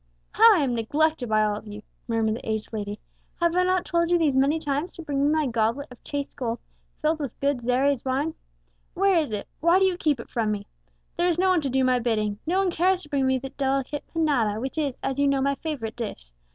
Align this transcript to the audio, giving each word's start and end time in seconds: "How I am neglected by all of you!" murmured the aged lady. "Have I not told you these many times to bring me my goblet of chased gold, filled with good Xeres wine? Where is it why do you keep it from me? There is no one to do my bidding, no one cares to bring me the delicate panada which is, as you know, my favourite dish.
"How 0.31 0.55
I 0.55 0.63
am 0.63 0.73
neglected 0.73 1.29
by 1.29 1.43
all 1.43 1.55
of 1.57 1.67
you!" 1.67 1.83
murmured 2.07 2.33
the 2.37 2.49
aged 2.49 2.73
lady. 2.73 2.99
"Have 3.39 3.55
I 3.55 3.61
not 3.61 3.85
told 3.85 4.09
you 4.09 4.17
these 4.17 4.35
many 4.35 4.57
times 4.57 4.95
to 4.95 5.03
bring 5.03 5.21
me 5.23 5.31
my 5.31 5.45
goblet 5.45 5.91
of 5.91 6.03
chased 6.03 6.35
gold, 6.37 6.57
filled 7.03 7.19
with 7.19 7.39
good 7.39 7.59
Xeres 7.61 8.03
wine? 8.03 8.33
Where 8.95 9.15
is 9.15 9.31
it 9.31 9.47
why 9.59 9.77
do 9.77 9.85
you 9.85 9.97
keep 9.97 10.19
it 10.19 10.31
from 10.31 10.51
me? 10.51 10.65
There 11.17 11.29
is 11.29 11.37
no 11.37 11.49
one 11.49 11.61
to 11.61 11.69
do 11.69 11.83
my 11.83 11.99
bidding, 11.99 12.39
no 12.47 12.57
one 12.57 12.71
cares 12.71 13.03
to 13.03 13.09
bring 13.09 13.27
me 13.27 13.37
the 13.37 13.49
delicate 13.51 14.03
panada 14.11 14.59
which 14.59 14.79
is, 14.79 14.97
as 15.03 15.19
you 15.19 15.27
know, 15.27 15.39
my 15.39 15.53
favourite 15.53 15.95
dish. 15.97 16.31